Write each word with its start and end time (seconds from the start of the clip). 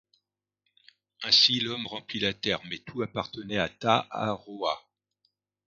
Ainsi 1.21 1.59
l'homme 1.59 1.85
remplit 1.85 2.19
la 2.19 2.33
Terre, 2.33 2.59
mais 2.65 2.79
tout 2.79 3.03
appartenait 3.03 3.59
à 3.59 3.69
Ta'aroa. 3.69 4.89